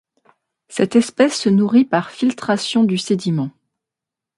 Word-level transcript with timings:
Cette 0.67 0.95
espèce 0.95 1.35
se 1.39 1.47
nourrit 1.49 1.85
par 1.85 2.09
filtration 2.09 2.83
du 2.83 2.97
sédiment. 2.97 3.51